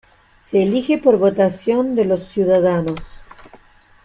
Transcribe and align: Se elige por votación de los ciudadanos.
Se 0.43 0.63
elige 0.63 0.97
por 0.97 1.19
votación 1.19 1.93
de 1.93 2.05
los 2.05 2.27
ciudadanos. 2.29 3.01